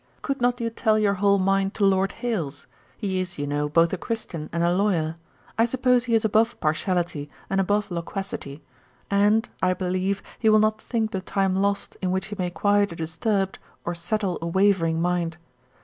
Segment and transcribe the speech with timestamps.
[0.23, 2.65] Could not you tell your whole mind to Lord Hailes?
[2.97, 5.15] He is, you know, both a Christian and a Lawyer.
[5.59, 8.63] I suppose he is above partiality, and above loquacity:
[9.11, 12.91] and, I believe, he will not think the time lost in which he may quiet
[12.91, 15.37] a disturbed, or settle a wavering mind.